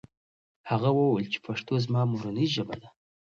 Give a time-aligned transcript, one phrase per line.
[0.69, 2.89] هغه وویل چې پښتو زما مورنۍ ژبه ده.